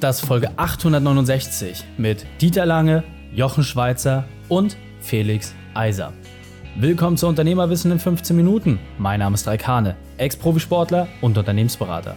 Das 0.00 0.20
ist 0.20 0.26
Folge 0.26 0.50
869 0.58 1.82
mit 1.96 2.26
Dieter 2.42 2.66
Lange, 2.66 3.02
Jochen 3.34 3.64
Schweizer 3.64 4.24
und 4.48 4.76
Felix 5.00 5.54
Eiser. 5.72 6.12
Willkommen 6.76 7.16
zu 7.16 7.26
Unternehmerwissen 7.26 7.90
in 7.90 7.98
15 7.98 8.36
Minuten. 8.36 8.78
Mein 8.98 9.20
Name 9.20 9.34
ist 9.34 9.46
Raikane, 9.46 9.96
Ex-Profisportler 10.18 11.08
und 11.22 11.38
Unternehmensberater. 11.38 12.14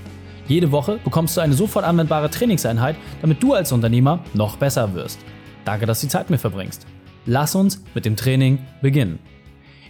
Jede 0.50 0.74
Woche 0.74 1.00
bekommst 1.06 1.38
du 1.38 1.42
eine 1.42 1.54
sofort 1.54 1.86
anwendbare 1.86 2.30
Trainingseinheit, 2.30 2.98
damit 3.22 3.42
du 3.42 3.54
als 3.54 3.72
Unternehmer 3.72 4.26
noch 4.34 4.58
besser 4.58 4.94
wirst. 4.94 5.20
Danke, 5.64 5.86
dass 5.86 6.02
du 6.02 6.08
die 6.08 6.12
Zeit 6.12 6.30
mit 6.30 6.42
verbringst. 6.42 6.86
Lass 7.26 7.56
uns 7.56 7.82
mit 7.94 8.04
dem 8.04 8.18
Training 8.18 8.60
beginnen. 8.82 9.20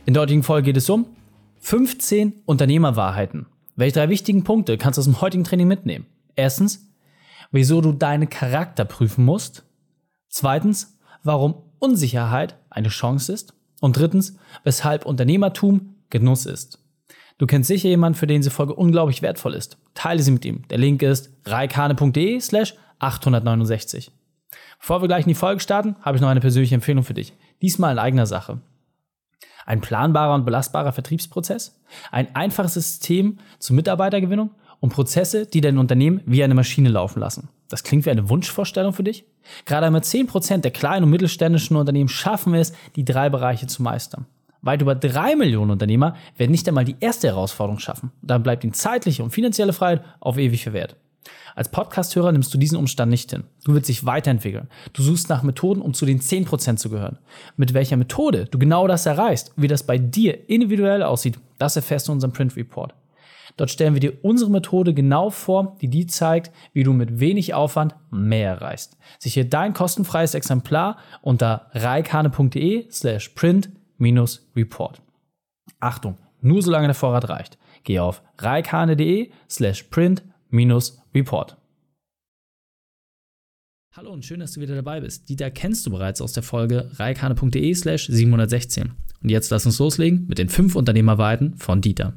In 0.06 0.14
der 0.14 0.22
heutigen 0.22 0.44
Folge 0.44 0.66
geht 0.66 0.78
es 0.78 0.90
um 0.92 1.08
15 1.62 2.44
Unternehmerwahrheiten. 2.46 3.48
Welche 3.76 3.96
drei 3.96 4.10
wichtigen 4.10 4.44
Punkte 4.44 4.78
kannst 4.78 4.98
du 4.98 5.02
aus 5.02 5.06
dem 5.06 5.22
heutigen 5.22 5.44
Training 5.44 5.68
mitnehmen? 5.68 6.06
Erstens, 6.36 6.89
wieso 7.52 7.82
du 7.82 7.92
deinen 7.92 8.30
Charakter 8.30 8.86
prüfen 8.86 9.26
musst. 9.26 9.64
Zweitens, 10.28 10.98
warum 11.24 11.56
Unsicherheit 11.80 12.58
eine 12.70 12.90
Chance 12.90 13.32
ist. 13.32 13.54
Und 13.82 13.98
drittens, 13.98 14.36
weshalb 14.64 15.06
Unternehmertum 15.06 15.96
Genuss 16.10 16.46
ist. 16.46 16.80
Du 17.38 17.48
kennst 17.48 17.68
sicher 17.68 17.88
jemanden, 17.88 18.18
für 18.18 18.28
den 18.28 18.42
diese 18.42 18.52
Folge 18.52 18.76
unglaublich 18.76 19.22
wertvoll 19.22 19.54
ist. 19.54 19.78
Teile 19.94 20.22
sie 20.22 20.32
mit 20.32 20.44
ihm. 20.44 20.68
Der 20.70 20.78
Link 20.78 21.02
ist 21.02 21.32
reikane.de 21.46 22.40
slash 22.42 22.76
869. 23.00 24.12
Bevor 24.80 25.02
wir 25.02 25.08
gleich 25.08 25.24
in 25.24 25.30
die 25.30 25.36
Folge 25.36 25.62
starten, 25.62 25.96
habe 26.02 26.18
ich 26.18 26.22
noch 26.22 26.30
eine 26.30 26.42
persönliche 26.42 26.76
Empfehlung 26.76 27.04
für 27.04 27.14
dich. 27.14 27.34
Diesmal 27.62 27.94
in 27.94 28.00
eigener 28.00 28.26
Sache. 28.26 28.60
Ein 29.66 29.82
planbarer 29.82 30.34
und 30.34 30.46
belastbarer 30.46 30.92
Vertriebsprozess, 30.92 31.80
ein 32.12 32.36
einfaches 32.36 32.74
System 32.74 33.40
zur 33.60 33.76
Mitarbeitergewinnung 33.76 34.52
und 34.80 34.94
Prozesse, 34.94 35.46
die 35.46 35.62
dein 35.62 35.78
Unternehmen 35.78 36.22
wie 36.26 36.44
eine 36.44 36.54
Maschine 36.54 36.90
laufen 36.90 37.20
lassen. 37.20 37.50
Das 37.70 37.84
klingt 37.84 38.06
wie 38.06 38.12
eine 38.12 38.30
Wunschvorstellung 38.30 38.94
für 38.94 39.04
dich? 39.04 39.26
Gerade 39.66 39.88
einmal 39.88 40.02
10% 40.02 40.58
der 40.60 40.72
kleinen 40.72 41.06
und 41.06 41.12
mittelständischen 41.12 41.78
Unternehmen 41.78 42.10
schaffen 42.10 42.54
es, 42.54 42.74
die 42.96 43.06
drei 43.06 43.30
Bereiche 43.30 43.68
zu 43.68 43.84
meistern. 43.84 44.26
Weit 44.62 44.82
über 44.82 44.96
drei 44.96 45.36
Millionen 45.36 45.72
Unternehmer 45.72 46.16
werden 46.38 46.52
nicht 46.52 46.68
einmal 46.68 46.86
die 46.86 46.98
erste 47.00 47.28
Herausforderung 47.28 47.80
schaffen. 47.80 48.12
dann 48.22 48.44
bleibt 48.44 48.64
ihnen 48.64 48.74
zeitliche 48.74 49.24
und 49.24 49.32
finanzielle 49.32 49.74
Freiheit 49.74 50.04
auf 50.20 50.38
ewig 50.38 50.64
verwehrt. 50.64 50.98
Als 51.56 51.70
Podcasthörer 51.72 52.32
nimmst 52.32 52.54
du 52.54 52.58
diesen 52.58 52.78
Umstand 52.78 53.12
nicht 53.12 53.32
hin. 53.32 53.44
Du 53.66 53.74
willst 53.74 53.90
dich 53.90 54.06
weiterentwickeln. 54.06 54.70
Du 54.94 55.04
suchst 55.04 55.30
nach 55.30 55.44
Methoden, 55.44 55.82
um 55.82 55.94
zu 55.94 56.06
den 56.06 56.20
10% 56.20 56.78
zu 56.78 56.90
gehören. 56.90 57.20
Mit 57.58 57.74
welcher 57.74 57.98
Methode 57.98 58.46
du 58.46 58.60
genau 58.60 58.88
das 58.88 59.06
erreichst, 59.06 59.52
wie 59.56 59.68
das 59.68 59.84
bei 59.84 59.98
dir 59.98 60.50
individuell 60.50 61.04
aussieht, 61.04 61.38
das 61.58 61.76
erfährst 61.76 62.08
du 62.08 62.12
in 62.12 62.18
unserem 62.18 62.34
Print 62.34 62.56
Report. 62.56 62.94
Dort 63.60 63.72
stellen 63.72 63.94
wir 63.94 64.00
dir 64.00 64.24
unsere 64.24 64.50
Methode 64.50 64.94
genau 64.94 65.30
vor, 65.30 65.76
die 65.82 65.90
dir 65.90 66.08
zeigt, 66.08 66.50
wie 66.72 66.84
du 66.84 66.94
mit 66.94 67.20
wenig 67.20 67.54
Aufwand 67.54 67.94
mehr 68.10 68.52
erreichst. 68.52 68.98
Sichere 69.20 69.44
dein 69.44 69.74
kostenfreies 69.74 70.34
Exemplar 70.34 70.98
unter 71.22 71.70
reikane.de 71.74 72.90
slash 72.90 73.28
print-report. 73.30 75.02
Achtung, 75.82 76.18
nur 76.40 76.62
solange 76.62 76.88
der 76.88 76.96
Vorrat 76.96 77.28
reicht. 77.28 77.58
Geh 77.84 78.00
auf 78.00 78.24
reikane.de 78.38 79.30
slash 79.50 79.84
print-report. 79.84 81.58
Hallo 83.94 84.14
und 84.14 84.24
schön, 84.24 84.40
dass 84.40 84.54
du 84.54 84.62
wieder 84.62 84.76
dabei 84.76 85.02
bist. 85.02 85.28
Dieter 85.28 85.52
kennst 85.52 85.86
du 85.86 85.92
bereits 85.92 86.22
aus 86.22 86.32
der 86.32 86.44
Folge 86.44 86.92
reikane.de 86.94 87.74
slash 87.74 88.08
716. 88.08 88.94
Und 89.22 89.30
jetzt 89.30 89.50
lass 89.50 89.66
uns 89.66 89.80
loslegen 89.80 90.28
mit 90.28 90.38
den 90.38 90.48
fünf 90.48 90.78
Unternehmerweiten 90.78 91.58
von 91.58 91.82
Dieter. 91.82 92.14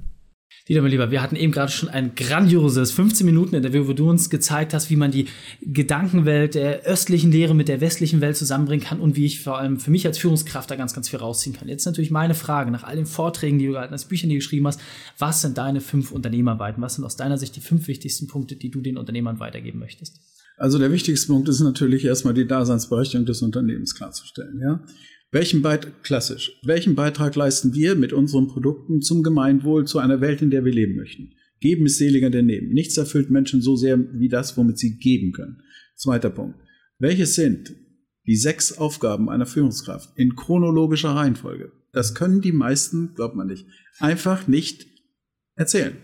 Dieter, 0.72 0.80
mein 0.80 0.90
Lieber, 0.90 1.10
wir 1.10 1.20
hatten 1.20 1.36
eben 1.36 1.52
gerade 1.52 1.70
schon 1.70 1.90
ein 1.90 2.14
grandioses 2.14 2.98
15-Minuten-Interview, 2.98 3.88
wo 3.88 3.92
du 3.92 4.08
uns 4.08 4.30
gezeigt 4.30 4.72
hast, 4.72 4.88
wie 4.88 4.96
man 4.96 5.10
die 5.10 5.26
Gedankenwelt 5.60 6.54
der 6.54 6.84
östlichen 6.84 7.30
Lehre 7.30 7.54
mit 7.54 7.68
der 7.68 7.82
westlichen 7.82 8.22
Welt 8.22 8.38
zusammenbringen 8.38 8.82
kann 8.82 8.98
und 8.98 9.14
wie 9.14 9.26
ich 9.26 9.42
vor 9.42 9.58
allem 9.58 9.78
für 9.78 9.90
mich 9.90 10.06
als 10.06 10.16
Führungskraft 10.16 10.70
da 10.70 10.76
ganz, 10.76 10.94
ganz 10.94 11.10
viel 11.10 11.18
rausziehen 11.18 11.54
kann. 11.54 11.68
Jetzt 11.68 11.84
natürlich 11.84 12.10
meine 12.10 12.32
Frage, 12.32 12.70
nach 12.70 12.84
all 12.84 12.96
den 12.96 13.04
Vorträgen, 13.04 13.58
die 13.58 13.66
du 13.66 13.72
gehalten 13.72 13.92
hast, 13.92 14.06
Büchern, 14.06 14.30
die 14.30 14.36
du 14.36 14.38
geschrieben 14.38 14.66
hast, 14.66 14.80
was 15.18 15.42
sind 15.42 15.58
deine 15.58 15.82
fünf 15.82 16.10
Unternehmerweiten? 16.10 16.80
Was 16.80 16.94
sind 16.94 17.04
aus 17.04 17.16
deiner 17.16 17.36
Sicht 17.36 17.54
die 17.54 17.60
fünf 17.60 17.86
wichtigsten 17.86 18.26
Punkte, 18.26 18.56
die 18.56 18.70
du 18.70 18.80
den 18.80 18.96
Unternehmern 18.96 19.40
weitergeben 19.40 19.78
möchtest? 19.78 20.20
Also 20.56 20.78
der 20.78 20.90
wichtigste 20.90 21.26
Punkt 21.26 21.50
ist 21.50 21.60
natürlich 21.60 22.06
erstmal 22.06 22.32
die 22.32 22.46
Daseinsberechtigung 22.46 23.26
des 23.26 23.42
Unternehmens 23.42 23.94
klarzustellen. 23.94 24.58
Ja? 24.58 24.80
Welchen 25.32 25.62
Beitrag, 25.62 26.02
klassisch, 26.02 26.60
welchen 26.62 26.94
Beitrag 26.94 27.34
leisten 27.36 27.72
wir 27.72 27.94
mit 27.94 28.12
unseren 28.12 28.48
Produkten 28.48 29.00
zum 29.00 29.22
Gemeinwohl, 29.22 29.86
zu 29.86 29.98
einer 29.98 30.20
Welt, 30.20 30.42
in 30.42 30.50
der 30.50 30.66
wir 30.66 30.72
leben 30.72 30.94
möchten? 30.94 31.32
Geben 31.58 31.86
ist 31.86 31.96
seliger 31.96 32.28
denn 32.28 32.44
nehmen. 32.44 32.68
Nichts 32.68 32.98
erfüllt 32.98 33.30
Menschen 33.30 33.62
so 33.62 33.74
sehr 33.74 33.98
wie 34.12 34.28
das, 34.28 34.58
womit 34.58 34.78
sie 34.78 34.98
geben 34.98 35.32
können. 35.32 35.62
Zweiter 35.96 36.28
Punkt. 36.28 36.58
Welches 36.98 37.34
sind 37.34 37.74
die 38.26 38.36
sechs 38.36 38.76
Aufgaben 38.76 39.30
einer 39.30 39.46
Führungskraft 39.46 40.10
in 40.18 40.36
chronologischer 40.36 41.10
Reihenfolge? 41.10 41.72
Das 41.92 42.14
können 42.14 42.42
die 42.42 42.52
meisten, 42.52 43.14
glaubt 43.14 43.34
man 43.34 43.46
nicht, 43.46 43.66
einfach 44.00 44.46
nicht 44.48 44.86
erzählen. 45.54 45.96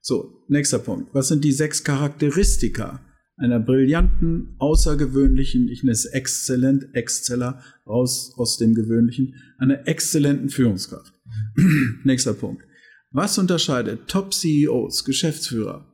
So, 0.00 0.44
nächster 0.46 0.78
Punkt. 0.78 1.12
Was 1.14 1.26
sind 1.26 1.42
die 1.44 1.52
sechs 1.52 1.82
Charakteristika 1.82 3.04
einer 3.42 3.58
brillanten, 3.58 4.54
außergewöhnlichen, 4.58 5.68
ich 5.68 5.82
nenne 5.82 5.92
es 5.92 6.04
exzellent, 6.04 6.94
Exzeller, 6.94 7.62
raus 7.86 8.32
aus 8.36 8.56
dem 8.56 8.74
Gewöhnlichen, 8.74 9.34
einer 9.58 9.86
exzellenten 9.88 10.48
Führungskraft. 10.48 11.12
Nächster 12.04 12.34
Punkt. 12.34 12.62
Was 13.10 13.38
unterscheidet 13.38 14.08
Top-CEOs, 14.08 15.04
Geschäftsführer 15.04 15.92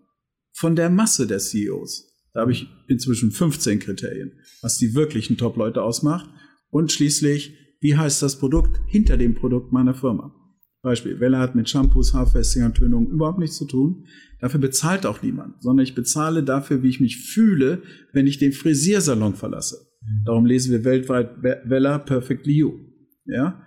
von 0.52 0.76
der 0.76 0.90
Masse 0.90 1.26
der 1.26 1.38
CEOs? 1.38 2.08
Da 2.32 2.40
habe 2.42 2.52
ich 2.52 2.68
inzwischen 2.86 3.32
15 3.32 3.80
Kriterien, 3.80 4.32
was 4.60 4.78
die 4.78 4.94
wirklichen 4.94 5.36
Top-Leute 5.36 5.82
ausmacht. 5.82 6.28
Und 6.70 6.92
schließlich, 6.92 7.56
wie 7.80 7.96
heißt 7.96 8.22
das 8.22 8.38
Produkt 8.38 8.78
hinter 8.86 9.16
dem 9.16 9.34
Produkt 9.34 9.72
meiner 9.72 9.94
Firma? 9.94 10.34
Beispiel, 10.88 11.20
Welle 11.20 11.38
hat 11.38 11.54
mit 11.54 11.68
Shampoos, 11.68 12.14
Haarfestigern, 12.14 12.74
Tönungen 12.74 13.08
überhaupt 13.08 13.38
nichts 13.38 13.56
zu 13.56 13.66
tun. 13.66 14.04
Dafür 14.40 14.60
bezahlt 14.60 15.06
auch 15.06 15.22
niemand, 15.22 15.62
sondern 15.62 15.84
ich 15.84 15.94
bezahle 15.94 16.42
dafür, 16.42 16.82
wie 16.82 16.88
ich 16.88 17.00
mich 17.00 17.16
fühle, 17.32 17.82
wenn 18.12 18.26
ich 18.26 18.38
den 18.38 18.52
Frisiersalon 18.52 19.34
verlasse. 19.34 19.78
Mhm. 20.02 20.24
Darum 20.24 20.46
lesen 20.46 20.72
wir 20.72 20.84
weltweit 20.84 21.42
Wella 21.42 21.98
Perfectly 21.98 22.54
You. 22.54 22.72
Ja? 23.26 23.62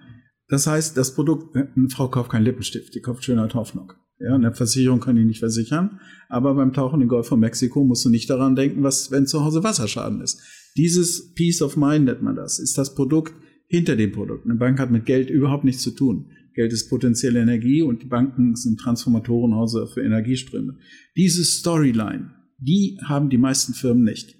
Das 0.47 0.67
heißt, 0.67 0.97
das 0.97 1.15
Produkt, 1.15 1.55
eine 1.55 1.89
Frau 1.89 2.09
kauft 2.09 2.31
keinen 2.31 2.45
Lippenstift, 2.45 2.93
die 2.95 3.01
kauft 3.01 3.23
Schönheit 3.23 3.55
Hoffnung. 3.55 3.93
Ja, 4.19 4.35
eine 4.35 4.53
Versicherung 4.53 4.99
kann 4.99 5.15
die 5.15 5.25
nicht 5.25 5.39
versichern, 5.39 5.99
aber 6.29 6.53
beim 6.53 6.73
Tauchen 6.73 7.01
im 7.01 7.07
Golf 7.07 7.27
von 7.27 7.39
Mexiko 7.39 7.83
musst 7.83 8.05
du 8.05 8.09
nicht 8.09 8.29
daran 8.29 8.55
denken, 8.55 8.83
was, 8.83 9.09
wenn 9.09 9.25
zu 9.25 9.43
Hause 9.43 9.63
Wasserschaden 9.63 10.21
ist. 10.21 10.39
Dieses 10.77 11.33
Peace 11.33 11.61
of 11.61 11.75
Mind 11.75 12.05
nennt 12.05 12.21
man 12.21 12.35
das, 12.35 12.59
ist 12.59 12.77
das 12.77 12.93
Produkt 12.93 13.33
hinter 13.67 13.95
dem 13.95 14.11
Produkt. 14.11 14.45
Eine 14.45 14.55
Bank 14.55 14.79
hat 14.79 14.91
mit 14.91 15.05
Geld 15.05 15.29
überhaupt 15.29 15.63
nichts 15.63 15.81
zu 15.81 15.91
tun. 15.91 16.31
Geld 16.53 16.73
ist 16.73 16.89
potenzielle 16.89 17.41
Energie 17.41 17.81
und 17.81 18.03
die 18.03 18.07
Banken 18.07 18.55
sind 18.55 18.79
Transformatorenhäuser 18.79 19.87
für 19.87 20.01
Energieströme. 20.01 20.77
Diese 21.15 21.43
Storyline, 21.43 22.31
die 22.57 22.99
haben 23.03 23.29
die 23.29 23.37
meisten 23.37 23.73
Firmen 23.73 24.03
nicht. 24.03 24.35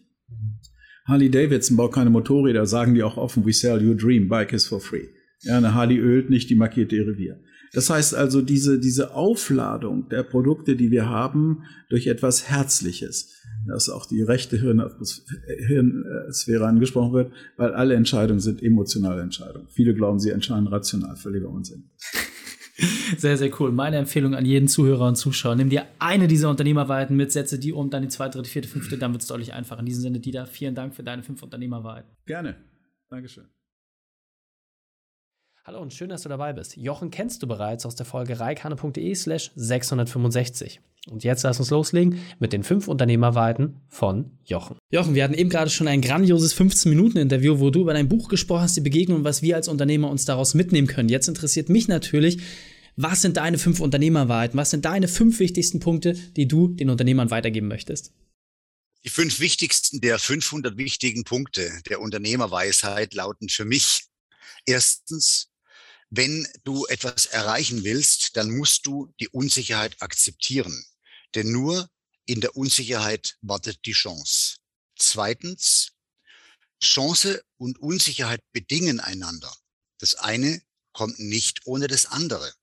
Harley 1.06 1.30
Davidson 1.30 1.78
baut 1.78 1.94
keine 1.94 2.10
Motorräder, 2.10 2.66
sagen 2.66 2.94
die 2.94 3.04
auch 3.04 3.18
offen, 3.18 3.46
we 3.46 3.54
sell 3.54 3.86
your 3.86 3.96
dream, 3.96 4.28
bike 4.30 4.54
is 4.54 4.68
for 4.68 4.80
free. 4.80 5.08
Ja, 5.42 5.58
eine 5.58 5.74
Harley 5.74 5.98
ölt 5.98 6.30
nicht, 6.30 6.50
die 6.50 6.56
markiert 6.56 6.94
ihr 6.94 7.08
Revier. 7.08 7.42
Das 7.74 7.90
heißt 7.90 8.14
also, 8.14 8.42
diese, 8.42 8.80
diese 8.80 9.16
Aufladung 9.16 10.10
der 10.10 10.24
Produkte, 10.24 10.76
die 10.76 10.92
wir 10.92 11.08
haben, 11.08 11.64
durch 11.90 12.08
etwas 12.08 12.50
Herzliches, 12.50 13.41
dass 13.68 13.90
auch 13.90 14.06
die 14.06 14.22
rechte 14.22 14.58
Hirnsphäre 14.58 16.66
angesprochen 16.66 17.14
wird, 17.14 17.32
weil 17.58 17.74
alle 17.74 17.96
Entscheidungen 17.96 18.40
sind 18.40 18.64
emotionale 18.64 19.22
Entscheidungen. 19.22 19.68
Viele 19.70 19.94
glauben, 19.94 20.20
sie 20.20 20.32
entscheiden 20.32 20.68
rational, 20.68 21.16
völliger 21.16 21.50
Unsinn. 21.50 21.90
Sehr, 23.18 23.38
sehr 23.38 23.52
cool. 23.60 23.72
Meine 23.72 23.98
Empfehlung 23.98 24.34
an 24.34 24.46
jeden 24.46 24.68
Zuhörer 24.68 25.08
und 25.08 25.16
Zuschauer. 25.16 25.56
Nimm 25.56 25.70
dir 25.70 25.86
eine 26.00 26.28
dieser 26.28 26.50
Unternehmerweiten 26.50 27.16
mit, 27.16 27.32
setze 27.32 27.60
die 27.60 27.74
um, 27.74 27.92
dann 27.92 28.02
die 28.02 28.08
zweite, 28.08 28.38
dritte, 28.38 28.50
vierte, 28.50 28.68
fünfte, 28.68 28.98
dann 28.98 29.12
wird 29.12 29.22
es 29.22 29.28
deutlich 29.28 29.54
einfacher. 29.54 29.82
In 29.82 29.86
diesem 29.86 30.02
Sinne, 30.02 30.20
Dieter, 30.20 30.48
vielen 30.48 30.74
Dank 30.74 30.96
für 30.96 31.04
deine 31.04 31.22
fünf 31.22 31.44
Unternehmerweiten. 31.44 32.10
Gerne. 32.26 32.56
Dankeschön. 33.10 33.46
Hallo 35.64 35.80
und 35.80 35.94
schön, 35.94 36.10
dass 36.10 36.24
du 36.24 36.30
dabei 36.30 36.54
bist. 36.54 36.76
Jochen 36.76 37.12
kennst 37.12 37.44
du 37.44 37.48
bereits 37.48 37.86
aus 37.86 37.96
der 37.96 38.08
Folge 38.08 38.40
reikane.de 38.40 39.14
slash 39.14 39.52
665. 39.56 40.82
Und 41.08 41.24
jetzt 41.24 41.44
lass 41.44 41.60
uns 41.60 41.70
loslegen 41.70 42.18
mit 42.40 42.52
den 42.52 42.64
fünf 42.64 42.88
Unternehmerweiten 42.88 43.80
von 43.88 44.32
Jochen. 44.44 44.78
Jochen, 44.92 45.14
wir 45.14 45.24
hatten 45.24 45.36
eben 45.36 45.52
gerade 45.52 45.70
schon 45.70 45.88
ein 45.88 46.02
grandioses 46.02 46.58
15-Minuten-Interview, 46.58 47.60
wo 47.60 47.70
du 47.70 47.82
über 47.82 47.94
dein 47.94 48.10
Buch 48.10 48.28
gesprochen 48.28 48.64
hast, 48.64 48.76
die 48.76 48.82
Begegnung 48.82 49.20
und 49.20 49.24
was 49.24 49.44
wir 49.44 49.56
als 49.56 49.68
Unternehmer 49.68 50.10
uns 50.10 50.26
daraus 50.26 50.56
mitnehmen 50.56 50.88
können. 50.88 51.10
Jetzt 51.10 51.28
interessiert 51.28 51.70
mich 51.70 51.88
natürlich, 51.88 52.42
was 52.96 53.22
sind 53.22 53.38
deine 53.38 53.60
fünf 53.60 53.82
Unternehmerweiten? 53.82 54.58
Was 54.58 54.72
sind 54.72 54.86
deine 54.86 55.08
fünf 55.08 55.38
wichtigsten 55.38 55.80
Punkte, 55.80 56.14
die 56.14 56.48
du 56.48 56.70
den 56.70 56.90
Unternehmern 56.90 57.30
weitergeben 57.30 57.68
möchtest? 57.68 58.14
Die 59.04 59.10
fünf 59.10 59.40
wichtigsten 59.40 60.02
der 60.02 60.18
500 60.18 60.76
wichtigen 60.78 61.24
Punkte 61.24 61.70
der 61.88 62.02
Unternehmerweisheit 62.02 63.14
lauten 63.14 63.48
für 63.48 63.66
mich 63.66 64.06
erstens, 64.66 65.51
wenn 66.12 66.46
du 66.66 66.86
etwas 66.88 67.26
erreichen 67.26 67.86
willst, 67.86 68.36
dann 68.36 68.52
musst 68.56 68.86
du 68.86 69.14
die 69.22 69.30
Unsicherheit 69.30 70.02
akzeptieren. 70.02 70.86
Denn 71.36 71.52
nur 71.52 71.90
in 72.26 72.42
der 72.42 72.58
Unsicherheit 72.58 73.38
wartet 73.42 73.86
die 73.86 73.94
Chance. 73.94 74.58
Zweitens, 75.00 75.94
Chance 76.84 77.42
und 77.58 77.80
Unsicherheit 77.80 78.42
bedingen 78.52 79.00
einander. 79.00 79.56
Das 80.00 80.16
eine 80.16 80.62
kommt 80.92 81.18
nicht 81.20 81.66
ohne 81.66 81.88
das 81.88 82.06
andere. 82.08 82.54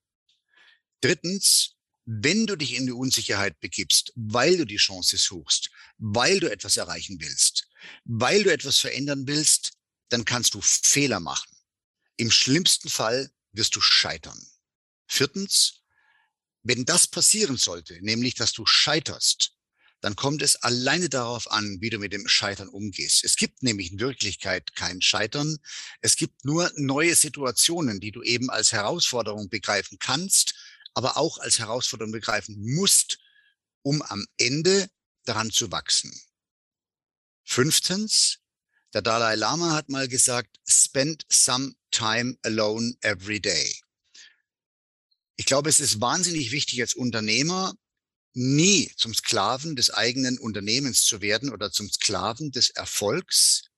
Drittens, 1.01 1.75
wenn 2.05 2.45
du 2.45 2.55
dich 2.55 2.75
in 2.75 2.85
die 2.85 2.91
Unsicherheit 2.91 3.59
begibst, 3.59 4.13
weil 4.15 4.57
du 4.57 4.65
die 4.65 4.77
Chance 4.77 5.17
suchst, 5.17 5.71
weil 5.97 6.39
du 6.39 6.51
etwas 6.51 6.77
erreichen 6.77 7.19
willst, 7.19 7.67
weil 8.03 8.43
du 8.43 8.53
etwas 8.53 8.77
verändern 8.77 9.27
willst, 9.27 9.71
dann 10.09 10.23
kannst 10.23 10.53
du 10.53 10.61
Fehler 10.61 11.19
machen. 11.19 11.49
Im 12.17 12.29
schlimmsten 12.29 12.89
Fall 12.89 13.31
wirst 13.51 13.75
du 13.75 13.81
scheitern. 13.81 14.39
Viertens, 15.07 15.81
wenn 16.63 16.85
das 16.85 17.07
passieren 17.07 17.57
sollte, 17.57 17.99
nämlich 18.01 18.35
dass 18.35 18.53
du 18.53 18.65
scheiterst, 18.65 19.53
dann 20.01 20.15
kommt 20.15 20.41
es 20.41 20.55
alleine 20.57 21.09
darauf 21.09 21.51
an, 21.51 21.77
wie 21.81 21.89
du 21.89 21.99
mit 21.99 22.13
dem 22.13 22.27
Scheitern 22.27 22.69
umgehst. 22.69 23.25
Es 23.25 23.35
gibt 23.35 23.63
nämlich 23.63 23.91
in 23.91 23.99
Wirklichkeit 23.99 24.73
kein 24.75 25.01
Scheitern. 25.01 25.57
Es 25.99 26.15
gibt 26.15 26.45
nur 26.45 26.71
neue 26.77 27.15
Situationen, 27.15 27.99
die 27.99 28.11
du 28.11 28.21
eben 28.23 28.49
als 28.49 28.71
Herausforderung 28.71 29.49
begreifen 29.49 29.99
kannst 29.99 30.53
aber 30.93 31.17
auch 31.17 31.37
als 31.37 31.59
Herausforderung 31.59 32.11
begreifen 32.11 32.55
musst, 32.75 33.19
um 33.81 34.01
am 34.01 34.25
Ende 34.37 34.89
daran 35.23 35.51
zu 35.51 35.71
wachsen. 35.71 36.13
Fünftens, 37.43 38.39
der 38.93 39.01
Dalai 39.01 39.35
Lama 39.35 39.73
hat 39.73 39.89
mal 39.89 40.07
gesagt, 40.07 40.59
spend 40.67 41.25
some 41.29 41.75
time 41.91 42.37
alone 42.43 42.95
every 43.01 43.39
day. 43.39 43.75
Ich 45.37 45.45
glaube, 45.45 45.69
es 45.69 45.79
ist 45.79 46.01
wahnsinnig 46.01 46.51
wichtig 46.51 46.81
als 46.81 46.95
Unternehmer, 46.95 47.73
nie 48.33 48.91
zum 48.95 49.13
Sklaven 49.13 49.75
des 49.75 49.89
eigenen 49.89 50.37
Unternehmens 50.37 51.03
zu 51.03 51.21
werden 51.21 51.51
oder 51.51 51.71
zum 51.71 51.89
Sklaven 51.89 52.51
des 52.51 52.69
Erfolgs, 52.71 53.69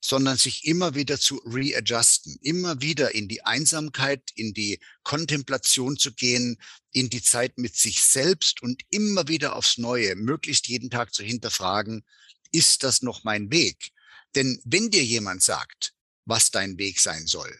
sondern 0.00 0.36
sich 0.36 0.64
immer 0.64 0.94
wieder 0.94 1.18
zu 1.18 1.36
readjusten, 1.44 2.38
immer 2.42 2.80
wieder 2.80 3.14
in 3.14 3.28
die 3.28 3.42
Einsamkeit, 3.42 4.22
in 4.34 4.52
die 4.52 4.78
Kontemplation 5.02 5.96
zu 5.96 6.12
gehen, 6.12 6.58
in 6.92 7.10
die 7.10 7.22
Zeit 7.22 7.58
mit 7.58 7.76
sich 7.76 8.04
selbst 8.04 8.62
und 8.62 8.82
immer 8.90 9.28
wieder 9.28 9.56
aufs 9.56 9.78
Neue, 9.78 10.14
möglichst 10.16 10.68
jeden 10.68 10.90
Tag 10.90 11.14
zu 11.14 11.22
hinterfragen, 11.22 12.04
ist 12.52 12.84
das 12.84 13.02
noch 13.02 13.24
mein 13.24 13.50
Weg? 13.50 13.92
Denn 14.36 14.60
wenn 14.64 14.90
dir 14.90 15.02
jemand 15.02 15.42
sagt, 15.42 15.94
was 16.24 16.50
dein 16.50 16.78
Weg 16.78 17.00
sein 17.00 17.26
soll, 17.26 17.52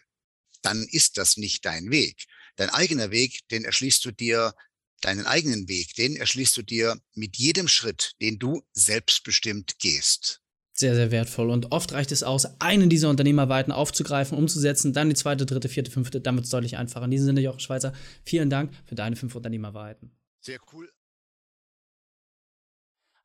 dann 0.61 0.87
ist 0.91 1.17
das 1.17 1.37
nicht 1.37 1.65
dein 1.65 1.91
Weg. 1.91 2.25
Dein 2.55 2.69
eigener 2.69 3.11
Weg, 3.11 3.47
den 3.49 3.65
erschließt 3.65 4.03
du 4.05 4.11
dir, 4.11 4.53
deinen 5.01 5.25
eigenen 5.25 5.67
Weg, 5.67 5.95
den 5.95 6.15
erschließt 6.15 6.55
du 6.57 6.61
dir 6.61 6.99
mit 7.13 7.37
jedem 7.37 7.67
Schritt, 7.67 8.13
den 8.21 8.39
du 8.39 8.65
selbstbestimmt 8.73 9.79
gehst 9.79 10.41
sehr, 10.79 10.95
sehr 10.95 11.11
wertvoll. 11.11 11.49
Und 11.49 11.71
oft 11.71 11.91
reicht 11.93 12.11
es 12.11 12.23
aus, 12.23 12.61
einen 12.61 12.89
dieser 12.89 13.09
Unternehmerweiten 13.09 13.71
aufzugreifen, 13.71 14.37
umzusetzen, 14.37 14.93
dann 14.93 15.09
die 15.09 15.15
zweite, 15.15 15.45
dritte, 15.45 15.69
vierte, 15.69 15.91
fünfte, 15.91 16.21
damit 16.21 16.45
es 16.45 16.51
deutlich 16.51 16.77
einfacher. 16.77 17.05
In 17.05 17.11
diesem 17.11 17.25
Sinne, 17.25 17.41
Jochen 17.41 17.59
Schweizer, 17.59 17.93
vielen 18.23 18.49
Dank 18.49 18.71
für 18.85 18.95
deine 18.95 19.15
fünf 19.15 19.35
Unternehmerweiten. 19.35 20.11
Sehr 20.39 20.59
cool. 20.71 20.91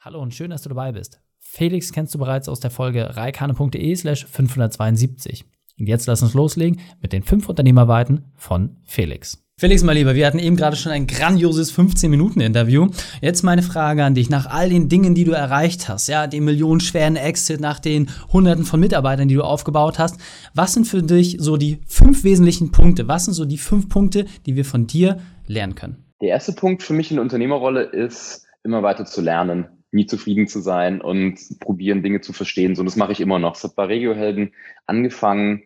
Hallo 0.00 0.20
und 0.20 0.34
schön, 0.34 0.50
dass 0.50 0.62
du 0.62 0.70
dabei 0.70 0.93
bist. 0.93 1.20
Felix 1.54 1.93
kennst 1.93 2.14
du 2.14 2.19
bereits 2.19 2.49
aus 2.49 2.60
der 2.60 2.70
Folge 2.70 3.14
reikane.de 3.14 3.94
slash 3.94 4.25
572. 4.25 5.44
Und 5.78 5.87
jetzt 5.87 6.06
lass 6.06 6.22
uns 6.22 6.32
loslegen 6.32 6.81
mit 7.02 7.12
den 7.12 7.22
fünf 7.22 7.46
Unternehmerweiten 7.46 8.25
von 8.37 8.78
Felix. 8.87 9.44
Felix, 9.60 9.82
mal 9.82 9.93
lieber, 9.93 10.14
wir 10.14 10.26
hatten 10.26 10.38
eben 10.38 10.56
gerade 10.56 10.76
schon 10.76 10.93
ein 10.93 11.06
grandioses 11.06 11.76
15-Minuten-Interview. 11.76 12.88
Jetzt 13.20 13.43
meine 13.43 13.62
Frage 13.62 14.02
an 14.02 14.14
dich. 14.14 14.31
Nach 14.31 14.46
all 14.46 14.70
den 14.70 14.88
Dingen, 14.88 15.14
die 15.14 15.25
du 15.25 15.32
erreicht 15.32 15.90
hast, 15.90 16.08
ja, 16.08 16.26
dem 16.26 16.46
millionenschweren 16.46 17.16
Exit, 17.16 17.60
nach 17.60 17.81
den 17.81 18.08
Hunderten 18.32 18.64
von 18.64 18.81
Mitarbeitern, 18.81 19.28
die 19.28 19.34
du 19.34 19.43
aufgebaut 19.43 19.98
hast, 19.98 20.19
was 20.55 20.72
sind 20.72 20.87
für 20.87 21.02
dich 21.02 21.37
so 21.38 21.58
die 21.58 21.81
fünf 21.87 22.25
wesentlichen 22.25 22.72
Punkte? 22.72 23.08
Was 23.08 23.26
sind 23.26 23.34
so 23.34 23.44
die 23.44 23.58
fünf 23.58 23.90
Punkte, 23.90 24.25
die 24.46 24.56
wir 24.56 24.64
von 24.64 24.87
dir 24.87 25.19
lernen 25.46 25.75
können? 25.75 26.06
Der 26.22 26.31
erste 26.31 26.55
Punkt 26.55 26.82
für 26.82 26.94
mich 26.94 27.10
in 27.10 27.16
der 27.16 27.22
Unternehmerrolle 27.22 27.82
ist, 27.82 28.46
immer 28.64 28.82
weiter 28.82 29.05
zu 29.05 29.20
lernen, 29.20 29.66
nie 29.92 30.06
zufrieden 30.06 30.48
zu 30.48 30.60
sein 30.60 31.00
und 31.00 31.38
probieren, 31.60 32.02
Dinge 32.02 32.20
zu 32.20 32.32
verstehen. 32.32 32.74
So, 32.74 32.80
und 32.80 32.86
das 32.86 32.96
mache 32.96 33.12
ich 33.12 33.20
immer 33.20 33.38
noch. 33.38 33.56
Es 33.56 33.64
hat 33.64 33.76
bei 33.76 33.84
Regiohelden 33.84 34.54
angefangen, 34.86 35.64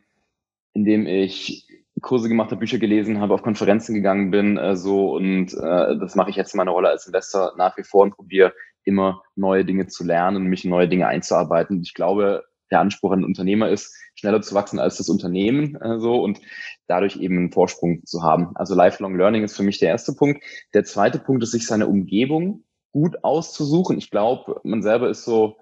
indem 0.75 1.07
ich 1.07 1.67
Kurse 2.03 2.29
gemacht 2.29 2.51
habe, 2.51 2.61
Bücher 2.61 2.79
gelesen 2.79 3.21
habe, 3.21 3.35
auf 3.35 3.43
Konferenzen 3.43 3.95
gegangen 3.95 4.31
bin, 4.31 4.59
äh, 4.59 4.77
so 4.77 5.15
und 5.15 5.55
äh, 5.55 5.99
das 5.99 6.15
mache 6.15 6.31
ich 6.31 6.37
jetzt 6.37 6.53
in 6.55 6.59
meiner 6.59 6.73
Rolle 6.73 6.91
als 6.91 7.07
Investor 7.07 7.55
nach 7.57 7.77
wie 7.79 7.85
vor 7.85 8.03
und 8.03 8.15
probiere 8.15 8.53
immer 8.85 9.23
neue 9.35 9.65
Dinge 9.65 9.87
zu 9.87 10.05
lernen 10.05 10.37
und 10.37 10.45
mich 10.45 10.65
in 10.65 10.71
neue 10.71 10.89
Dinge 10.89 11.07
einzuarbeiten. 11.07 11.81
ich 11.83 11.95
glaube, 11.95 12.45
der 12.71 12.81
Anspruch 12.81 13.13
an 13.13 13.25
Unternehmer 13.25 13.71
ist, 13.71 13.97
schneller 14.15 14.43
zu 14.43 14.55
wachsen 14.55 14.79
als 14.79 14.97
das 14.97 15.09
Unternehmen 15.09 15.77
äh, 15.77 15.99
so 15.99 16.23
und 16.23 16.41
dadurch 16.87 17.17
eben 17.17 17.39
einen 17.39 17.53
Vorsprung 17.53 18.05
zu 18.05 18.23
haben. 18.23 18.51
Also 18.57 18.75
Lifelong 18.75 19.17
Learning 19.17 19.45
ist 19.45 19.57
für 19.57 19.63
mich 19.63 19.79
der 19.79 19.89
erste 19.89 20.13
Punkt. 20.15 20.43
Der 20.75 20.85
zweite 20.85 21.19
Punkt 21.19 21.43
ist, 21.43 21.53
sich 21.53 21.67
seine 21.67 21.87
Umgebung 21.87 22.65
gut 22.97 23.23
auszusuchen. 23.25 23.99
Ich 23.99 24.11
glaube, 24.11 24.59
man 24.65 24.83
selber 24.83 25.11
ist 25.11 25.25
so 25.25 25.59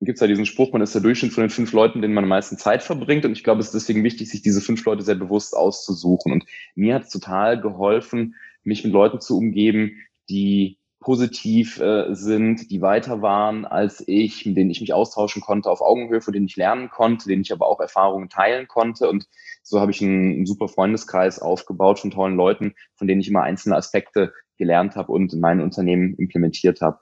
gibt 0.00 0.16
es 0.16 0.20
ja 0.20 0.26
diesen 0.26 0.46
Spruch, 0.46 0.72
man 0.72 0.82
ist 0.82 0.94
der 0.94 1.00
Durchschnitt 1.00 1.32
von 1.32 1.42
den 1.42 1.50
fünf 1.50 1.72
Leuten, 1.72 2.02
denen 2.02 2.14
man 2.14 2.24
am 2.24 2.28
meisten 2.28 2.58
Zeit 2.58 2.82
verbringt. 2.82 3.24
Und 3.24 3.32
ich 3.32 3.42
glaube, 3.42 3.60
es 3.60 3.68
ist 3.68 3.74
deswegen 3.74 4.04
wichtig, 4.04 4.30
sich 4.30 4.42
diese 4.42 4.60
fünf 4.60 4.84
Leute 4.84 5.02
sehr 5.02 5.16
bewusst 5.16 5.56
auszusuchen. 5.56 6.30
Und 6.32 6.44
mir 6.74 6.94
hat 6.94 7.04
es 7.04 7.10
total 7.10 7.60
geholfen, 7.60 8.34
mich 8.62 8.84
mit 8.84 8.92
Leuten 8.92 9.20
zu 9.20 9.38
umgeben, 9.38 10.02
die 10.28 10.77
positiv 11.00 11.78
äh, 11.80 12.12
sind, 12.14 12.70
die 12.70 12.82
weiter 12.82 13.22
waren 13.22 13.64
als 13.64 14.02
ich, 14.06 14.44
mit 14.46 14.56
denen 14.56 14.70
ich 14.70 14.80
mich 14.80 14.92
austauschen 14.92 15.42
konnte 15.42 15.70
auf 15.70 15.80
Augenhöhe, 15.80 16.20
von 16.20 16.32
denen 16.32 16.46
ich 16.46 16.56
lernen 16.56 16.90
konnte, 16.90 17.28
denen 17.28 17.42
ich 17.42 17.52
aber 17.52 17.66
auch 17.66 17.80
Erfahrungen 17.80 18.28
teilen 18.28 18.66
konnte. 18.66 19.08
Und 19.08 19.28
so 19.62 19.80
habe 19.80 19.92
ich 19.92 20.02
einen, 20.02 20.32
einen 20.32 20.46
super 20.46 20.68
Freundeskreis 20.68 21.38
aufgebaut 21.38 22.00
von 22.00 22.10
tollen 22.10 22.36
Leuten, 22.36 22.74
von 22.96 23.06
denen 23.06 23.20
ich 23.20 23.28
immer 23.28 23.42
einzelne 23.42 23.76
Aspekte 23.76 24.32
gelernt 24.56 24.96
habe 24.96 25.12
und 25.12 25.32
in 25.32 25.40
mein 25.40 25.60
Unternehmen 25.60 26.14
implementiert 26.14 26.80
habe. 26.80 26.98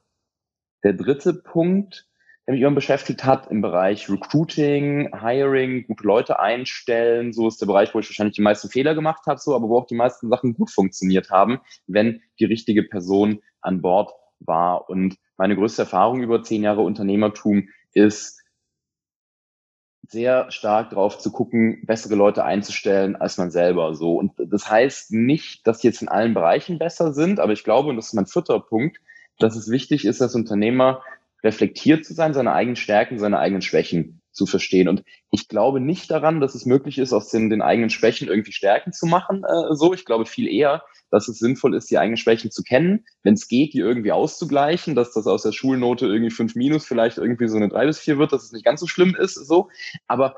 Der 0.85 0.93
dritte 0.93 1.33
Punkt, 1.33 2.07
der 2.47 2.55
mich 2.55 2.63
immer 2.63 2.75
beschäftigt 2.75 3.25
hat 3.25 3.51
im 3.51 3.61
Bereich 3.61 4.09
Recruiting, 4.09 5.11
Hiring, 5.21 5.87
gute 5.87 6.07
Leute 6.07 6.39
einstellen. 6.39 7.33
So 7.33 7.49
ist 7.49 7.61
der 7.61 7.67
Bereich, 7.67 7.93
wo 7.93 7.99
ich 7.99 8.09
wahrscheinlich 8.09 8.37
die 8.37 8.43
meisten 8.43 8.69
Fehler 8.69 8.95
gemacht 8.95 9.27
habe, 9.27 9.41
so, 9.41 9.55
aber 9.55 9.69
wo 9.69 9.79
auch 9.79 9.87
die 9.87 9.97
meisten 9.97 10.29
Sachen 10.29 10.55
gut 10.55 10.71
funktioniert 10.71 11.31
haben, 11.31 11.61
wenn 11.87 12.23
die 12.39 12.45
richtige 12.45 12.85
Person 12.85 13.43
an 13.61 13.83
Bord 13.83 14.13
war. 14.39 14.89
Und 14.89 15.17
meine 15.37 15.57
größte 15.57 15.83
Erfahrung 15.83 16.23
über 16.23 16.43
zehn 16.43 16.63
Jahre 16.63 16.83
Unternehmertum 16.83 17.69
ist, 17.93 18.41
sehr 20.09 20.50
stark 20.53 20.91
darauf 20.91 21.19
zu 21.19 21.33
gucken, 21.33 21.85
bessere 21.85 22.15
Leute 22.15 22.45
einzustellen 22.45 23.17
als 23.17 23.38
man 23.38 23.50
selber 23.50 23.95
so. 23.97 24.15
Und 24.15 24.33
das 24.37 24.71
heißt 24.71 25.11
nicht, 25.11 25.67
dass 25.67 25.79
die 25.79 25.88
jetzt 25.88 26.00
in 26.00 26.07
allen 26.07 26.33
Bereichen 26.33 26.79
besser 26.79 27.12
sind, 27.12 27.41
aber 27.41 27.53
ich 27.53 27.65
glaube, 27.65 27.88
und 27.88 27.97
das 27.97 28.09
ist 28.09 28.15
mein 28.15 28.26
vierter 28.26 28.61
Punkt, 28.61 29.00
dass 29.38 29.57
es 29.57 29.69
wichtig 29.69 30.05
ist, 30.05 30.21
dass 30.21 30.37
Unternehmer 30.37 31.03
reflektiert 31.47 32.05
zu 32.05 32.12
sein, 32.12 32.35
seine 32.35 32.53
eigenen 32.53 32.76
Stärken, 32.76 33.19
seine 33.19 33.38
eigenen 33.38 33.62
Schwächen 33.62 34.21
zu 34.33 34.47
verstehen. 34.47 34.88
Und 34.88 35.03
ich 35.31 35.49
glaube 35.49 35.81
nicht 35.81 36.11
daran, 36.11 36.41
dass 36.41 36.55
es 36.55 36.67
möglich 36.67 36.99
ist, 36.99 37.12
aus 37.12 37.31
den, 37.31 37.49
den 37.49 37.62
eigenen 37.62 37.88
Schwächen 37.88 38.29
irgendwie 38.29 38.53
Stärken 38.53 38.93
zu 38.93 39.07
machen. 39.07 39.45
Äh, 39.45 39.75
so, 39.75 39.95
ich 39.95 40.05
glaube 40.05 40.26
viel 40.26 40.49
eher, 40.49 40.83
dass 41.11 41.29
es 41.29 41.38
sinnvoll 41.38 41.75
ist, 41.75 41.91
die 41.91 41.99
eigenen 41.99 42.17
Schwächen 42.17 42.50
zu 42.50 42.62
kennen, 42.62 43.07
wenn 43.23 43.35
es 43.35 43.49
geht, 43.49 43.73
die 43.73 43.79
irgendwie 43.79 44.12
auszugleichen, 44.12 44.95
dass 44.97 45.12
das 45.12 45.26
aus 45.26 45.45
der 45.45 45.53
Schulnote 45.53 46.07
irgendwie 46.07 46.33
fünf 46.33 46.57
minus 46.57 46.85
vielleicht 46.85 47.17
irgendwie 47.17 47.49
so 47.49 47.57
eine 47.57 47.69
drei 47.69 47.87
bis 47.87 48.00
vier 48.00 48.19
wird, 48.19 48.33
dass 48.33 48.43
es 48.43 48.53
nicht 48.53 48.65
ganz 48.65 48.81
so 48.81 48.87
schlimm 48.87 49.15
ist. 49.15 49.35
So, 49.35 49.71
aber 50.09 50.37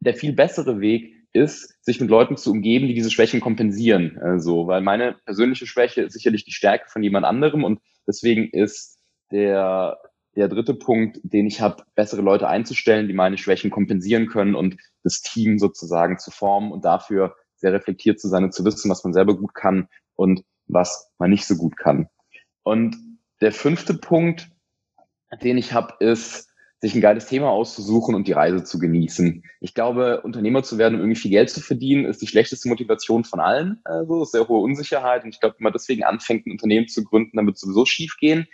der 0.00 0.14
viel 0.14 0.34
bessere 0.34 0.80
Weg 0.80 1.14
ist, 1.32 1.74
sich 1.82 2.00
mit 2.00 2.10
Leuten 2.10 2.36
zu 2.36 2.50
umgeben, 2.50 2.86
die 2.86 2.94
diese 2.94 3.10
Schwächen 3.10 3.40
kompensieren. 3.40 4.16
Äh, 4.18 4.38
so, 4.40 4.66
weil 4.66 4.82
meine 4.82 5.16
persönliche 5.24 5.66
Schwäche 5.66 6.02
ist 6.02 6.12
sicherlich 6.12 6.44
die 6.44 6.52
Stärke 6.52 6.88
von 6.88 7.02
jemand 7.02 7.24
anderem 7.24 7.64
und 7.64 7.80
deswegen 8.06 8.50
ist 8.50 8.98
der 9.32 9.98
der 10.36 10.48
dritte 10.48 10.74
Punkt, 10.74 11.20
den 11.22 11.46
ich 11.46 11.60
habe, 11.60 11.84
bessere 11.94 12.22
Leute 12.22 12.48
einzustellen, 12.48 13.08
die 13.08 13.14
meine 13.14 13.38
Schwächen 13.38 13.70
kompensieren 13.70 14.28
können 14.28 14.54
und 14.54 14.76
das 15.02 15.22
Team 15.22 15.58
sozusagen 15.58 16.18
zu 16.18 16.30
formen 16.30 16.72
und 16.72 16.84
dafür 16.84 17.34
sehr 17.56 17.72
reflektiert 17.72 18.20
zu 18.20 18.28
sein 18.28 18.44
und 18.44 18.54
zu 18.54 18.64
wissen, 18.64 18.90
was 18.90 19.04
man 19.04 19.12
selber 19.12 19.36
gut 19.36 19.54
kann 19.54 19.88
und 20.14 20.42
was 20.66 21.10
man 21.18 21.30
nicht 21.30 21.46
so 21.46 21.56
gut 21.56 21.76
kann. 21.76 22.08
Und 22.62 22.96
der 23.40 23.52
fünfte 23.52 23.94
Punkt, 23.94 24.50
den 25.42 25.58
ich 25.58 25.72
habe, 25.72 25.94
ist, 26.00 26.48
sich 26.80 26.94
ein 26.94 27.02
geiles 27.02 27.26
Thema 27.26 27.50
auszusuchen 27.50 28.14
und 28.14 28.26
die 28.26 28.32
Reise 28.32 28.64
zu 28.64 28.78
genießen. 28.78 29.42
Ich 29.60 29.74
glaube, 29.74 30.22
Unternehmer 30.22 30.62
zu 30.62 30.78
werden, 30.78 30.94
um 30.94 31.00
irgendwie 31.02 31.20
viel 31.20 31.30
Geld 31.30 31.50
zu 31.50 31.60
verdienen, 31.60 32.06
ist 32.06 32.22
die 32.22 32.26
schlechteste 32.26 32.70
Motivation 32.70 33.24
von 33.24 33.38
allen. 33.38 33.80
Also 33.84 34.24
sehr 34.24 34.48
hohe 34.48 34.62
Unsicherheit. 34.62 35.24
Und 35.24 35.34
ich 35.34 35.40
glaube, 35.40 35.56
wenn 35.58 35.64
man 35.64 35.74
deswegen 35.74 36.04
anfängt, 36.04 36.46
ein 36.46 36.52
Unternehmen 36.52 36.88
zu 36.88 37.04
gründen, 37.04 37.36
dann 37.36 37.44
wird 37.44 37.56
es 37.56 37.60
sowieso 37.60 37.84
schief 37.84 38.16
gehen. 38.18 38.46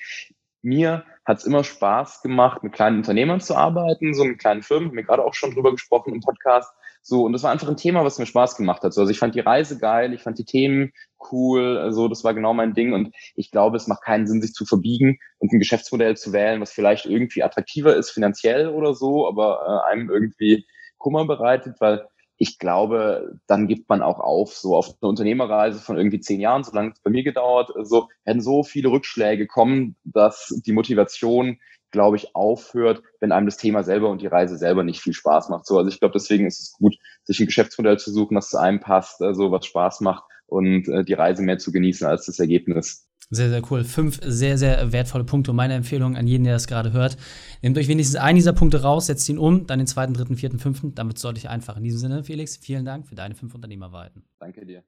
Mir 0.60 1.04
hat 1.26 1.38
es 1.38 1.44
immer 1.44 1.64
Spaß 1.64 2.22
gemacht, 2.22 2.62
mit 2.62 2.72
kleinen 2.72 2.98
Unternehmern 2.98 3.40
zu 3.40 3.56
arbeiten, 3.56 4.14
so 4.14 4.24
mit 4.24 4.38
kleinen 4.38 4.62
Firmen, 4.62 4.88
haben 4.88 4.96
wir 4.96 5.02
gerade 5.02 5.24
auch 5.24 5.34
schon 5.34 5.52
drüber 5.52 5.72
gesprochen 5.72 6.14
im 6.14 6.20
Podcast. 6.20 6.72
So, 7.02 7.24
und 7.24 7.32
das 7.32 7.42
war 7.42 7.52
einfach 7.52 7.68
ein 7.68 7.76
Thema, 7.76 8.04
was 8.04 8.18
mir 8.18 8.26
Spaß 8.26 8.56
gemacht 8.56 8.82
hat. 8.82 8.92
So, 8.92 9.00
also 9.00 9.10
ich 9.10 9.18
fand 9.18 9.34
die 9.34 9.40
Reise 9.40 9.78
geil, 9.78 10.12
ich 10.12 10.22
fand 10.22 10.38
die 10.38 10.44
Themen 10.44 10.92
cool, 11.30 11.78
also 11.78 12.08
das 12.08 12.24
war 12.24 12.34
genau 12.34 12.54
mein 12.54 12.74
Ding. 12.74 12.92
Und 12.92 13.14
ich 13.34 13.50
glaube, 13.50 13.76
es 13.76 13.86
macht 13.86 14.02
keinen 14.02 14.26
Sinn, 14.26 14.40
sich 14.40 14.52
zu 14.52 14.64
verbiegen 14.64 15.18
und 15.38 15.52
ein 15.52 15.58
Geschäftsmodell 15.58 16.16
zu 16.16 16.32
wählen, 16.32 16.60
was 16.60 16.72
vielleicht 16.72 17.06
irgendwie 17.06 17.42
attraktiver 17.42 17.94
ist 17.94 18.10
finanziell 18.10 18.68
oder 18.68 18.94
so, 18.94 19.28
aber 19.28 19.84
äh, 19.86 19.92
einem 19.92 20.10
irgendwie 20.10 20.66
Kummer 20.98 21.26
bereitet, 21.26 21.76
weil 21.80 22.06
ich 22.38 22.58
glaube, 22.58 23.38
dann 23.46 23.66
gibt 23.66 23.88
man 23.88 24.02
auch 24.02 24.20
auf, 24.20 24.54
so 24.54 24.76
auf 24.76 24.94
eine 25.00 25.08
Unternehmerreise 25.08 25.80
von 25.80 25.96
irgendwie 25.96 26.20
zehn 26.20 26.40
Jahren, 26.40 26.64
so 26.64 26.72
lange 26.72 26.92
es 26.92 27.00
bei 27.00 27.10
mir 27.10 27.22
gedauert, 27.22 27.70
so 27.82 28.08
werden 28.24 28.42
so 28.42 28.62
viele 28.62 28.90
Rückschläge 28.90 29.46
kommen, 29.46 29.96
dass 30.04 30.54
die 30.66 30.72
Motivation, 30.72 31.58
glaube 31.90 32.16
ich, 32.16 32.34
aufhört, 32.34 33.02
wenn 33.20 33.32
einem 33.32 33.46
das 33.46 33.56
Thema 33.56 33.84
selber 33.84 34.10
und 34.10 34.20
die 34.20 34.26
Reise 34.26 34.58
selber 34.58 34.84
nicht 34.84 35.00
viel 35.00 35.14
Spaß 35.14 35.48
macht. 35.48 35.66
So, 35.66 35.78
also 35.78 35.88
ich 35.88 35.98
glaube, 35.98 36.12
deswegen 36.12 36.46
ist 36.46 36.60
es 36.60 36.72
gut, 36.72 36.96
sich 37.24 37.40
ein 37.40 37.46
Geschäftsmodell 37.46 37.98
zu 37.98 38.12
suchen, 38.12 38.34
das 38.34 38.50
zu 38.50 38.58
einem 38.58 38.80
passt, 38.80 39.22
also 39.22 39.50
was 39.50 39.64
Spaß 39.66 40.00
macht 40.00 40.24
und 40.46 40.88
äh, 40.88 41.04
die 41.04 41.14
Reise 41.14 41.42
mehr 41.42 41.58
zu 41.58 41.72
genießen 41.72 42.06
als 42.06 42.26
das 42.26 42.38
Ergebnis. 42.38 43.05
Sehr, 43.30 43.48
sehr 43.48 43.62
cool. 43.70 43.82
Fünf 43.82 44.20
sehr, 44.22 44.56
sehr 44.56 44.92
wertvolle 44.92 45.24
Punkte 45.24 45.50
und 45.50 45.56
meine 45.56 45.74
Empfehlung 45.74 46.16
an 46.16 46.28
jeden, 46.28 46.44
der 46.44 46.52
das 46.52 46.68
gerade 46.68 46.92
hört. 46.92 47.16
Nehmt 47.60 47.76
euch 47.76 47.88
wenigstens 47.88 48.16
einen 48.16 48.36
dieser 48.36 48.52
Punkte 48.52 48.82
raus, 48.82 49.06
setzt 49.06 49.28
ihn 49.28 49.38
um, 49.38 49.66
dann 49.66 49.80
den 49.80 49.88
zweiten, 49.88 50.14
dritten, 50.14 50.36
vierten, 50.36 50.60
fünften. 50.60 50.94
Damit 50.94 51.18
sollte 51.18 51.38
ich 51.38 51.48
einfach. 51.48 51.76
In 51.76 51.82
diesem 51.82 51.98
Sinne, 51.98 52.22
Felix, 52.22 52.56
vielen 52.56 52.84
Dank 52.84 53.08
für 53.08 53.16
deine 53.16 53.34
fünf 53.34 53.52
Unternehmerweiten. 53.54 54.22
Danke 54.38 54.64
dir. 54.64 54.84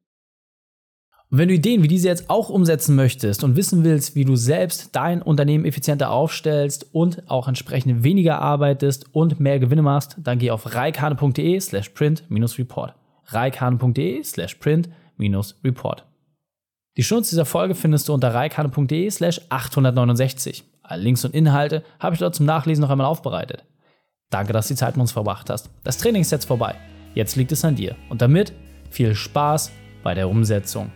Und 1.30 1.38
wenn 1.38 1.49
du 1.49 1.54
Ideen 1.54 1.83
wie 1.83 1.88
diese 1.88 2.09
jetzt 2.09 2.30
auch 2.30 2.49
umsetzen 2.49 2.95
möchtest 2.95 3.45
und 3.45 3.57
wissen 3.57 3.85
willst, 3.85 4.14
wie 4.14 4.25
du 4.25 4.37
selbst 4.37 4.95
dein 4.97 5.21
Unternehmen 5.21 5.66
effizienter 5.66 6.11
aufstellst 6.11 6.95
und 6.95 7.28
auch 7.28 7.49
entsprechend 7.49 8.02
weniger 8.02 8.40
arbeitest 8.40 9.14
und 9.14 9.38
mehr 9.40 9.59
Gewinne 9.59 9.83
machst, 9.83 10.16
dann 10.23 10.38
geh 10.38 10.52
auf 10.52 10.75
reikane.de 10.75 11.61
slash 11.61 11.90
print-report. 11.90 12.95
reikane.de 13.26 14.23
slash 14.23 14.54
print-report. 14.54 16.07
Die 16.99 17.05
Shownotes 17.05 17.31
dieser 17.31 17.45
Folge 17.45 17.76
findest 17.76 18.09
du 18.09 18.12
unter 18.12 18.35
reikane.de 18.35 19.09
slash 19.09 19.40
869. 19.50 20.64
Alle 20.83 21.00
Links 21.00 21.25
und 21.25 21.33
Inhalte 21.33 21.85
habe 22.00 22.14
ich 22.17 22.19
dort 22.19 22.35
zum 22.35 22.45
Nachlesen 22.45 22.83
noch 22.83 22.90
einmal 22.90 23.07
aufbereitet. 23.07 23.64
Danke, 24.31 24.52
dass 24.52 24.67
du 24.67 24.75
die 24.75 24.78
Zeit 24.78 24.97
mit 24.97 25.02
uns 25.02 25.12
verbracht 25.12 25.49
hast. 25.49 25.71
Das 25.85 25.99
Training 25.99 26.23
ist 26.23 26.33
jetzt 26.33 26.47
vorbei. 26.47 26.75
Jetzt 27.14 27.37
liegt 27.37 27.52
es 27.52 27.64
an 27.64 27.76
dir. 27.76 27.95
Und 28.09 28.21
damit 28.21 28.52
viel 28.90 29.14
Spaß 29.14 29.71
bei 30.02 30.14
der 30.14 30.28
Umsetzung. 30.28 30.90